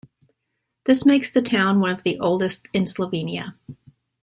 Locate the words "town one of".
1.43-2.01